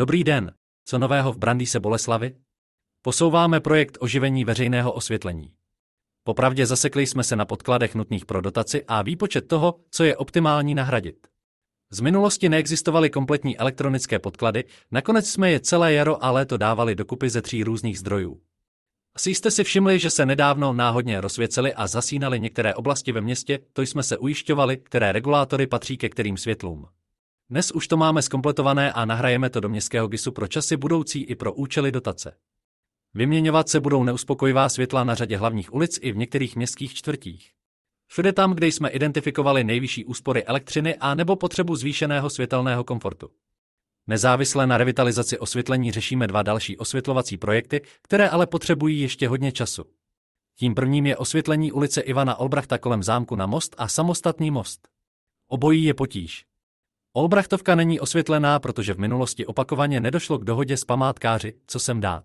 Dobrý 0.00 0.24
den, 0.24 0.52
co 0.84 0.98
nového 0.98 1.32
v 1.32 1.38
Brandýse 1.38 1.80
Boleslavi? 1.80 2.34
Posouváme 3.02 3.60
projekt 3.60 3.98
oživení 4.00 4.44
veřejného 4.44 4.92
osvětlení. 4.92 5.52
Popravdě 6.24 6.66
zasekli 6.66 7.06
jsme 7.06 7.24
se 7.24 7.36
na 7.36 7.44
podkladech 7.44 7.94
nutných 7.94 8.26
pro 8.26 8.40
dotaci 8.40 8.84
a 8.88 9.02
výpočet 9.02 9.48
toho, 9.48 9.80
co 9.90 10.04
je 10.04 10.16
optimální 10.16 10.74
nahradit. 10.74 11.26
Z 11.90 12.00
minulosti 12.00 12.48
neexistovaly 12.48 13.10
kompletní 13.10 13.58
elektronické 13.58 14.18
podklady, 14.18 14.64
nakonec 14.90 15.28
jsme 15.28 15.50
je 15.50 15.60
celé 15.60 15.92
jaro 15.92 16.24
a 16.24 16.30
léto 16.30 16.56
dávali 16.56 16.94
dokupy 16.94 17.30
ze 17.30 17.42
tří 17.42 17.64
různých 17.64 17.98
zdrojů. 17.98 18.40
Asi 19.14 19.30
jste 19.30 19.50
si 19.50 19.64
všimli, 19.64 19.98
že 19.98 20.10
se 20.10 20.26
nedávno 20.26 20.72
náhodně 20.72 21.20
rozsvěceli 21.20 21.74
a 21.74 21.86
zasínali 21.86 22.40
některé 22.40 22.74
oblasti 22.74 23.12
ve 23.12 23.20
městě, 23.20 23.58
to 23.72 23.82
jsme 23.82 24.02
se 24.02 24.18
ujišťovali, 24.18 24.76
které 24.76 25.12
regulátory 25.12 25.66
patří 25.66 25.96
ke 25.96 26.08
kterým 26.08 26.36
světlům. 26.36 26.86
Dnes 27.50 27.70
už 27.70 27.88
to 27.88 27.96
máme 27.96 28.22
skompletované 28.22 28.92
a 28.92 29.04
nahrajeme 29.04 29.50
to 29.50 29.60
do 29.60 29.68
městského 29.68 30.08
GISu 30.08 30.32
pro 30.32 30.46
časy 30.48 30.76
budoucí 30.76 31.22
i 31.22 31.34
pro 31.34 31.52
účely 31.52 31.92
dotace. 31.92 32.36
Vyměňovat 33.14 33.68
se 33.68 33.80
budou 33.80 34.04
neuspokojivá 34.04 34.68
světla 34.68 35.04
na 35.04 35.14
řadě 35.14 35.36
hlavních 35.36 35.74
ulic 35.74 35.98
i 36.02 36.12
v 36.12 36.16
některých 36.16 36.56
městských 36.56 36.94
čtvrtích. 36.94 37.50
Všude 38.06 38.32
tam, 38.32 38.54
kde 38.54 38.66
jsme 38.66 38.88
identifikovali 38.88 39.64
nejvyšší 39.64 40.04
úspory 40.04 40.44
elektřiny 40.44 40.96
a 40.96 41.14
nebo 41.14 41.36
potřebu 41.36 41.76
zvýšeného 41.76 42.30
světelného 42.30 42.84
komfortu. 42.84 43.30
Nezávisle 44.06 44.66
na 44.66 44.78
revitalizaci 44.78 45.38
osvětlení 45.38 45.92
řešíme 45.92 46.26
dva 46.26 46.42
další 46.42 46.76
osvětlovací 46.76 47.36
projekty, 47.36 47.80
které 48.02 48.28
ale 48.28 48.46
potřebují 48.46 49.00
ještě 49.00 49.28
hodně 49.28 49.52
času. 49.52 49.84
Tím 50.58 50.74
prvním 50.74 51.06
je 51.06 51.16
osvětlení 51.16 51.72
ulice 51.72 52.00
Ivana 52.00 52.36
Olbrachta 52.36 52.78
kolem 52.78 53.02
zámku 53.02 53.36
na 53.36 53.46
most 53.46 53.74
a 53.78 53.88
samostatný 53.88 54.50
most. 54.50 54.88
Obojí 55.48 55.84
je 55.84 55.94
potíž. 55.94 56.49
Olbrachtovka 57.12 57.74
není 57.74 58.00
osvětlená, 58.00 58.58
protože 58.58 58.94
v 58.94 58.98
minulosti 58.98 59.46
opakovaně 59.46 60.00
nedošlo 60.00 60.38
k 60.38 60.44
dohodě 60.44 60.76
s 60.76 60.84
památkáři, 60.84 61.54
co 61.66 61.78
sem 61.78 62.00
dát. 62.00 62.24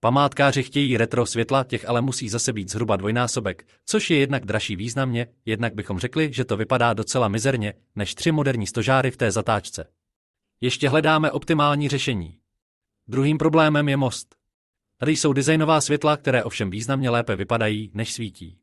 Památkáři 0.00 0.62
chtějí 0.62 0.96
retro 0.96 1.26
světla, 1.26 1.64
těch 1.64 1.88
ale 1.88 2.00
musí 2.00 2.28
zase 2.28 2.52
být 2.52 2.70
zhruba 2.70 2.96
dvojnásobek, 2.96 3.66
což 3.86 4.10
je 4.10 4.18
jednak 4.18 4.44
dražší 4.44 4.76
významně, 4.76 5.26
jednak 5.44 5.74
bychom 5.74 5.98
řekli, 5.98 6.32
že 6.32 6.44
to 6.44 6.56
vypadá 6.56 6.92
docela 6.94 7.28
mizerně, 7.28 7.74
než 7.96 8.14
tři 8.14 8.32
moderní 8.32 8.66
stožáry 8.66 9.10
v 9.10 9.16
té 9.16 9.30
zatáčce. 9.30 9.86
Ještě 10.60 10.88
hledáme 10.88 11.30
optimální 11.30 11.88
řešení. 11.88 12.38
Druhým 13.08 13.38
problémem 13.38 13.88
je 13.88 13.96
most. 13.96 14.36
Tady 14.96 15.16
jsou 15.16 15.32
designová 15.32 15.80
světla, 15.80 16.16
které 16.16 16.44
ovšem 16.44 16.70
významně 16.70 17.10
lépe 17.10 17.36
vypadají, 17.36 17.90
než 17.94 18.12
svítí. 18.12 18.59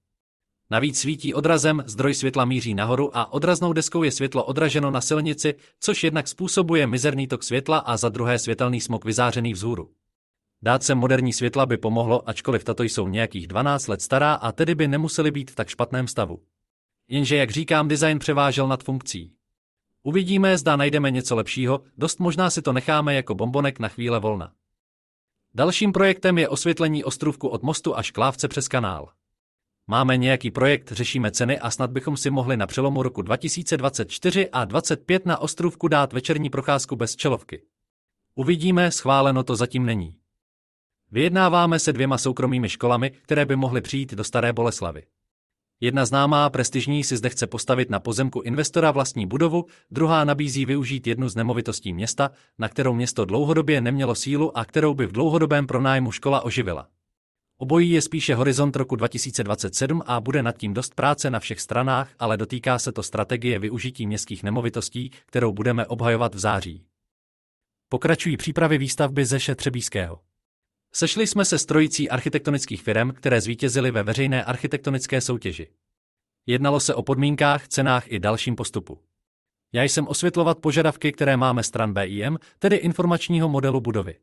Navíc 0.70 1.00
svítí 1.00 1.34
odrazem, 1.34 1.84
zdroj 1.86 2.14
světla 2.14 2.46
míří 2.46 2.74
nahoru 2.74 3.18
a 3.18 3.34
odraznou 3.34 3.74
deskou 3.74 4.04
je 4.04 4.12
světlo 4.12 4.44
odraženo 4.44 4.92
na 4.92 5.02
silnici, 5.02 5.56
což 5.80 6.04
jednak 6.04 6.28
způsobuje 6.28 6.88
mizerný 6.88 7.28
tok 7.28 7.44
světla 7.44 7.78
a 7.78 7.98
za 7.98 8.10
druhé 8.10 8.40
světelný 8.40 8.82
smog 8.82 9.06
vyzářený 9.06 9.54
vzhůru. 9.54 9.92
Dát 10.62 10.84
sem 10.84 10.98
moderní 10.98 11.34
světla 11.34 11.66
by 11.66 11.78
pomohlo, 11.78 12.30
ačkoliv 12.30 12.64
tato 12.64 12.84
jsou 12.84 13.08
nějakých 13.08 13.48
12 13.48 13.88
let 13.88 14.02
stará 14.02 14.34
a 14.34 14.52
tedy 14.52 14.76
by 14.76 14.88
nemusely 14.88 15.32
být 15.32 15.52
v 15.52 15.56
tak 15.56 15.70
špatném 15.70 16.08
stavu. 16.08 16.40
Jenže, 17.08 17.36
jak 17.36 17.52
říkám, 17.52 17.88
design 17.88 18.20
převážel 18.20 18.68
nad 18.68 18.84
funkcí. 18.84 19.34
Uvidíme, 20.04 20.58
zda 20.58 20.76
najdeme 20.76 21.12
něco 21.12 21.36
lepšího, 21.36 21.82
dost 21.98 22.20
možná 22.20 22.50
si 22.50 22.62
to 22.62 22.74
necháme 22.74 23.16
jako 23.16 23.36
bombonek 23.36 23.80
na 23.80 23.88
chvíle 23.88 24.20
volna. 24.20 24.54
Dalším 25.54 25.92
projektem 25.92 26.38
je 26.38 26.50
osvětlení 26.50 27.04
ostrůvku 27.04 27.48
od 27.48 27.64
mostu 27.64 27.98
až 27.98 28.12
klávce 28.12 28.48
přes 28.48 28.68
kanál. 28.68 29.10
Máme 29.90 30.18
nějaký 30.18 30.52
projekt, 30.52 30.92
řešíme 30.92 31.32
ceny 31.32 31.60
a 31.60 31.72
snad 31.72 31.92
bychom 31.92 32.18
si 32.18 32.30
mohli 32.30 32.58
na 32.58 32.68
přelomu 32.68 33.04
roku 33.04 33.22
2024 33.22 34.50
a 34.50 34.66
2025 34.66 35.26
na 35.26 35.38
ostrůvku 35.38 35.88
dát 35.88 36.14
večerní 36.14 36.50
procházku 36.50 36.96
bez 36.96 37.16
čelovky. 37.16 37.62
Uvidíme, 38.36 38.92
schváleno 38.92 39.44
to 39.44 39.56
zatím 39.56 39.86
není. 39.86 40.16
Vyjednáváme 41.12 41.80
se 41.80 41.94
dvěma 41.94 42.18
soukromými 42.18 42.70
školami, 42.70 43.12
které 43.12 43.46
by 43.46 43.56
mohly 43.56 43.82
přijít 43.82 44.14
do 44.14 44.24
Staré 44.24 44.54
Boleslavy. 44.54 45.04
Jedna 45.80 46.06
známá 46.06 46.50
prestižní 46.50 47.04
si 47.04 47.18
zde 47.18 47.30
chce 47.30 47.48
postavit 47.48 47.90
na 47.90 48.00
pozemku 48.00 48.42
investora 48.42 48.92
vlastní 48.92 49.28
budovu, 49.28 49.66
druhá 49.92 50.24
nabízí 50.24 50.66
využít 50.66 51.08
jednu 51.08 51.30
z 51.30 51.36
nemovitostí 51.36 51.94
města, 51.94 52.32
na 52.60 52.70
kterou 52.70 52.94
město 52.94 53.26
dlouhodobě 53.26 53.82
nemělo 53.82 54.16
sílu 54.16 54.58
a 54.58 54.66
kterou 54.66 54.94
by 54.94 55.06
v 55.06 55.12
dlouhodobém 55.12 55.68
pronájmu 55.68 56.12
škola 56.12 56.42
oživila. 56.42 56.88
Obojí 57.60 57.92
je 57.92 58.02
spíše 58.02 58.36
horizont 58.36 58.76
roku 58.76 58.96
2027 58.96 60.04
a 60.06 60.22
bude 60.22 60.44
nad 60.44 60.58
tím 60.58 60.74
dost 60.74 60.96
práce 60.96 61.30
na 61.30 61.40
všech 61.40 61.62
stranách, 61.62 62.12
ale 62.20 62.38
dotýká 62.38 62.80
se 62.80 62.92
to 62.92 63.04
strategie 63.04 63.60
využití 63.60 64.08
městských 64.08 64.44
nemovitostí, 64.44 65.10
kterou 65.26 65.54
budeme 65.54 65.86
obhajovat 65.86 66.36
v 66.36 66.40
září. 66.40 66.86
Pokračují 67.90 68.38
přípravy 68.38 68.78
výstavby 68.78 69.26
ze 69.26 69.40
Šetřebíského. 69.40 70.20
Sešli 70.94 71.28
jsme 71.28 71.46
se 71.46 71.60
s 71.60 71.66
trojicí 71.66 72.10
architektonických 72.10 72.82
firm, 72.82 73.12
které 73.12 73.42
zvítězily 73.42 73.92
ve 73.92 74.04
veřejné 74.04 74.44
architektonické 74.44 75.22
soutěži. 75.22 75.68
Jednalo 76.46 76.80
se 76.80 76.96
o 76.96 77.04
podmínkách, 77.04 77.68
cenách 77.68 78.12
i 78.12 78.20
dalším 78.20 78.56
postupu. 78.56 79.00
Já 79.74 79.84
jsem 79.84 80.08
osvětlovat 80.08 80.60
požadavky, 80.60 81.12
které 81.12 81.38
máme 81.38 81.64
stran 81.64 81.94
BIM, 81.94 82.40
tedy 82.60 82.76
informačního 82.76 83.50
modelu 83.50 83.82
budovy. 83.82 84.16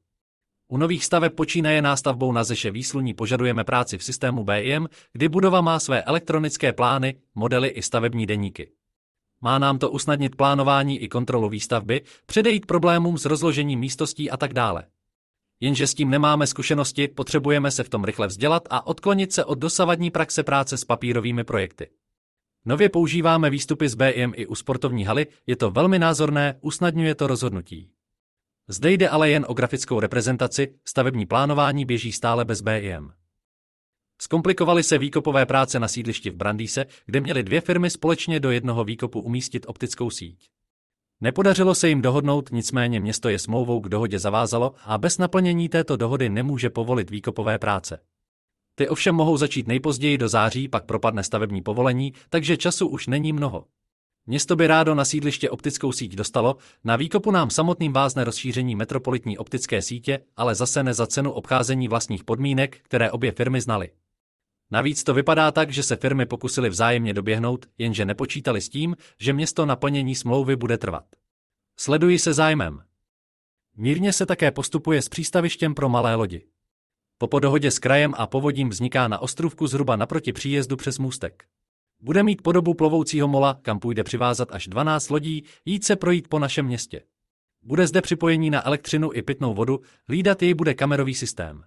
U 0.68 0.76
nových 0.76 1.04
staveb 1.04 1.34
počínaje 1.34 1.82
nástavbou 1.82 2.32
na 2.32 2.44
Zeše 2.44 2.70
výsluní 2.70 3.14
požadujeme 3.14 3.64
práci 3.64 3.98
v 3.98 4.04
systému 4.04 4.44
BIM, 4.44 4.88
kdy 5.12 5.28
budova 5.28 5.60
má 5.60 5.78
své 5.78 6.02
elektronické 6.02 6.72
plány, 6.72 7.14
modely 7.34 7.68
i 7.68 7.82
stavební 7.82 8.26
deníky. 8.26 8.72
Má 9.40 9.58
nám 9.58 9.78
to 9.78 9.90
usnadnit 9.90 10.36
plánování 10.36 10.98
i 10.98 11.08
kontrolu 11.08 11.48
výstavby, 11.48 12.02
předejít 12.26 12.66
problémům 12.66 13.18
s 13.18 13.24
rozložením 13.24 13.80
místostí 13.80 14.30
a 14.30 14.36
tak 14.36 14.52
dále. 14.52 14.84
Jenže 15.60 15.86
s 15.86 15.94
tím 15.94 16.10
nemáme 16.10 16.46
zkušenosti, 16.46 17.08
potřebujeme 17.08 17.70
se 17.70 17.82
v 17.82 17.88
tom 17.88 18.04
rychle 18.04 18.26
vzdělat 18.26 18.62
a 18.70 18.86
odklonit 18.86 19.32
se 19.32 19.44
od 19.44 19.58
dosavadní 19.58 20.10
praxe 20.10 20.42
práce 20.42 20.76
s 20.76 20.84
papírovými 20.84 21.44
projekty. 21.44 21.90
Nově 22.64 22.88
používáme 22.88 23.50
výstupy 23.50 23.88
z 23.88 23.94
BIM 23.94 24.32
i 24.36 24.46
u 24.46 24.54
sportovní 24.54 25.04
haly, 25.04 25.26
je 25.46 25.56
to 25.56 25.70
velmi 25.70 25.98
názorné, 25.98 26.58
usnadňuje 26.60 27.14
to 27.14 27.26
rozhodnutí. 27.26 27.93
Zde 28.68 28.92
jde 28.92 29.08
ale 29.08 29.30
jen 29.30 29.44
o 29.48 29.54
grafickou 29.54 30.00
reprezentaci, 30.00 30.74
stavební 30.84 31.26
plánování 31.26 31.84
běží 31.84 32.12
stále 32.12 32.44
bez 32.44 32.60
BIM. 32.60 33.12
Zkomplikovaly 34.20 34.82
se 34.82 34.98
výkopové 34.98 35.46
práce 35.46 35.78
na 35.80 35.88
sídlišti 35.88 36.30
v 36.30 36.36
Brandýse, 36.36 36.86
kde 37.06 37.20
měly 37.20 37.42
dvě 37.42 37.60
firmy 37.60 37.90
společně 37.90 38.40
do 38.40 38.50
jednoho 38.50 38.84
výkopu 38.84 39.20
umístit 39.20 39.66
optickou 39.68 40.10
síť. 40.10 40.48
Nepodařilo 41.20 41.74
se 41.74 41.88
jim 41.88 42.02
dohodnout, 42.02 42.50
nicméně 42.52 43.00
město 43.00 43.28
je 43.28 43.38
smlouvou 43.38 43.80
k 43.80 43.88
dohodě 43.88 44.18
zavázalo 44.18 44.74
a 44.84 44.98
bez 44.98 45.18
naplnění 45.18 45.68
této 45.68 45.96
dohody 45.96 46.28
nemůže 46.28 46.70
povolit 46.70 47.10
výkopové 47.10 47.58
práce. 47.58 47.98
Ty 48.74 48.88
ovšem 48.88 49.14
mohou 49.14 49.36
začít 49.36 49.68
nejpozději 49.68 50.18
do 50.18 50.28
září, 50.28 50.68
pak 50.68 50.84
propadne 50.84 51.24
stavební 51.24 51.62
povolení, 51.62 52.12
takže 52.30 52.56
času 52.56 52.88
už 52.88 53.06
není 53.06 53.32
mnoho. 53.32 53.64
Město 54.26 54.56
by 54.56 54.66
rádo 54.66 54.94
na 54.94 55.04
sídliště 55.04 55.50
optickou 55.50 55.92
síť 55.92 56.14
dostalo, 56.14 56.56
na 56.84 56.96
výkopu 56.96 57.30
nám 57.30 57.50
samotným 57.50 57.92
vázne 57.92 58.24
rozšíření 58.24 58.76
metropolitní 58.76 59.38
optické 59.38 59.82
sítě, 59.82 60.20
ale 60.36 60.54
zase 60.54 60.82
ne 60.82 60.94
za 60.94 61.06
cenu 61.06 61.32
obcházení 61.32 61.88
vlastních 61.88 62.24
podmínek, 62.24 62.78
které 62.82 63.10
obě 63.10 63.32
firmy 63.32 63.60
znaly. 63.60 63.90
Navíc 64.70 65.04
to 65.04 65.14
vypadá 65.14 65.50
tak, 65.50 65.70
že 65.70 65.82
se 65.82 65.96
firmy 65.96 66.26
pokusily 66.26 66.68
vzájemně 66.68 67.14
doběhnout, 67.14 67.66
jenže 67.78 68.04
nepočítali 68.04 68.60
s 68.60 68.68
tím, 68.68 68.96
že 69.20 69.32
město 69.32 69.66
naplnění 69.66 70.14
smlouvy 70.14 70.56
bude 70.56 70.78
trvat. 70.78 71.04
Sleduji 71.76 72.18
se 72.18 72.32
zájmem. 72.32 72.82
Mírně 73.76 74.12
se 74.12 74.26
také 74.26 74.50
postupuje 74.50 75.02
s 75.02 75.08
přístavištěm 75.08 75.74
pro 75.74 75.88
malé 75.88 76.14
lodi. 76.14 76.44
Po 77.18 77.26
podohodě 77.26 77.70
s 77.70 77.78
krajem 77.78 78.14
a 78.16 78.26
povodím 78.26 78.68
vzniká 78.68 79.08
na 79.08 79.18
ostrůvku 79.18 79.66
zhruba 79.66 79.96
naproti 79.96 80.32
příjezdu 80.32 80.76
přes 80.76 80.98
můstek. 80.98 81.44
Bude 82.04 82.22
mít 82.22 82.42
podobu 82.42 82.74
plovoucího 82.74 83.28
mola, 83.28 83.58
kam 83.62 83.78
půjde 83.78 84.04
přivázat 84.04 84.48
až 84.52 84.66
12 84.66 85.10
lodí, 85.10 85.44
jít 85.64 85.84
se 85.84 85.96
projít 85.96 86.28
po 86.28 86.38
našem 86.38 86.66
městě. 86.66 87.02
Bude 87.62 87.86
zde 87.86 88.02
připojení 88.02 88.50
na 88.50 88.66
elektřinu 88.66 89.10
i 89.12 89.22
pitnou 89.22 89.54
vodu, 89.54 89.80
hlídat 90.08 90.42
jej 90.42 90.54
bude 90.54 90.74
kamerový 90.74 91.14
systém. 91.14 91.64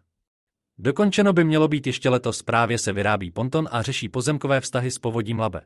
Dokončeno 0.77 1.33
by 1.33 1.43
mělo 1.43 1.67
být 1.67 1.87
ještě 1.87 2.09
letos, 2.09 2.43
právě 2.43 2.77
se 2.77 2.93
vyrábí 2.93 3.31
ponton 3.31 3.67
a 3.71 3.81
řeší 3.81 4.09
pozemkové 4.09 4.61
vztahy 4.61 4.91
s 4.91 4.99
povodím 4.99 5.39
Labe. 5.39 5.61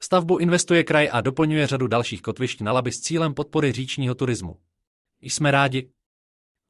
Stavbu 0.00 0.38
investuje 0.38 0.84
kraj 0.84 1.08
a 1.12 1.20
doplňuje 1.20 1.66
řadu 1.66 1.86
dalších 1.86 2.22
kotvišť 2.22 2.60
na 2.60 2.72
Labi 2.72 2.92
s 2.92 3.00
cílem 3.00 3.34
podpory 3.34 3.72
říčního 3.72 4.14
turismu. 4.14 4.56
Jsme 5.20 5.50
rádi. 5.50 5.90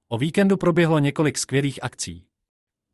O 0.08 0.18
víkendu 0.18 0.56
proběhlo 0.56 0.98
několik 0.98 1.38
skvělých 1.38 1.84
akcí. 1.84 2.25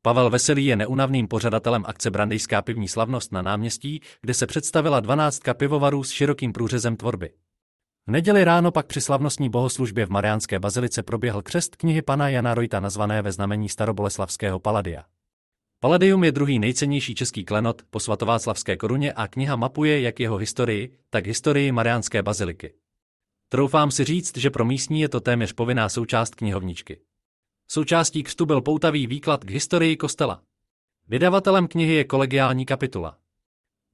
Pavel 0.04 0.30
Veselý 0.30 0.66
je 0.66 0.76
neunavným 0.76 1.28
pořadatelem 1.28 1.84
akce 1.86 2.10
Brandejská 2.10 2.62
pivní 2.62 2.88
slavnost 2.88 3.32
na 3.32 3.42
náměstí, 3.42 4.00
kde 4.20 4.34
se 4.34 4.46
představila 4.46 5.00
dvanáctka 5.00 5.54
pivovarů 5.54 6.04
s 6.04 6.10
širokým 6.10 6.52
průřezem 6.52 6.96
tvorby. 6.96 7.30
V 8.06 8.10
neděli 8.10 8.44
ráno 8.44 8.72
pak 8.72 8.86
při 8.86 9.00
slavnostní 9.00 9.48
bohoslužbě 9.48 10.06
v 10.06 10.10
Mariánské 10.10 10.58
bazilice 10.58 11.02
proběhl 11.02 11.42
křest 11.42 11.76
knihy 11.76 12.02
pana 12.02 12.28
Jana 12.28 12.54
Rojta 12.54 12.80
nazvané 12.80 13.22
ve 13.22 13.32
znamení 13.32 13.68
staroboleslavského 13.68 14.58
Paladia. 14.58 15.04
Palladium 15.80 16.24
je 16.24 16.32
druhý 16.32 16.58
nejcennější 16.58 17.14
český 17.14 17.44
klenot 17.44 17.82
po 17.90 18.00
svatováclavské 18.00 18.76
koruně 18.76 19.12
a 19.12 19.28
kniha 19.28 19.56
mapuje 19.56 20.00
jak 20.00 20.20
jeho 20.20 20.36
historii, 20.36 20.92
tak 21.10 21.26
historii 21.26 21.72
Mariánské 21.72 22.22
baziliky. 22.22 22.74
Troufám 23.48 23.90
si 23.90 24.04
říct, 24.04 24.36
že 24.36 24.50
pro 24.50 24.64
místní 24.64 25.00
je 25.00 25.08
to 25.08 25.20
téměř 25.20 25.52
povinná 25.52 25.88
součást 25.88 26.34
knihovničky. 26.34 27.00
Součástí 27.72 28.22
křtu 28.22 28.46
byl 28.46 28.60
poutavý 28.60 29.06
výklad 29.06 29.44
k 29.44 29.50
historii 29.50 29.96
kostela. 29.96 30.42
Vydavatelem 31.08 31.68
knihy 31.68 31.94
je 31.94 32.04
kolegiální 32.04 32.66
kapitula. 32.66 33.18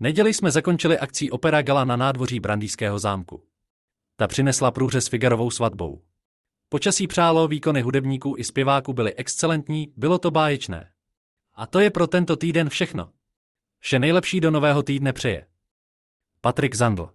Neděli 0.01 0.35
jsme 0.35 0.51
zakončili 0.51 0.99
akcí 0.99 1.31
Opera 1.31 1.63
Gala 1.63 1.85
na 1.85 1.97
nádvoří 1.97 2.41
Brandýského 2.41 2.99
zámku. 2.99 3.45
Ta 4.17 4.27
přinesla 4.27 4.71
průřez 4.71 5.09
Figarovou 5.09 5.51
svatbou. 5.51 6.03
Počasí 6.69 7.07
přálo, 7.07 7.49
výkony 7.49 7.81
hudebníků 7.81 8.35
i 8.39 8.45
zpěváků 8.45 8.93
byly 8.93 9.15
excelentní, 9.15 9.93
bylo 9.97 10.19
to 10.19 10.31
báječné. 10.31 10.91
A 11.55 11.67
to 11.67 11.81
je 11.81 11.91
pro 11.91 12.07
tento 12.07 12.37
týden 12.37 12.69
všechno. 12.69 13.11
Vše 13.79 13.99
nejlepší 13.99 14.41
do 14.41 14.51
nového 14.51 14.83
týdne 14.83 15.13
přeje. 15.13 15.47
Patrik 16.41 16.75
Zandl 16.75 17.11